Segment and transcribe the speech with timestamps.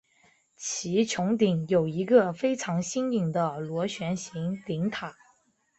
[0.55, 5.15] 其穹顶有一个非常新颖的螺旋形顶塔。